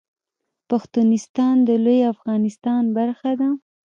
[0.69, 3.49] پښتونستان د لوی افغانستان برخه ده